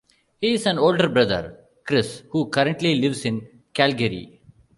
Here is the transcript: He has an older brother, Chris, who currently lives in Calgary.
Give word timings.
He 0.39 0.53
has 0.53 0.65
an 0.65 0.79
older 0.79 1.07
brother, 1.07 1.59
Chris, 1.85 2.23
who 2.31 2.49
currently 2.49 2.95
lives 2.95 3.23
in 3.23 3.47
Calgary. 3.71 4.41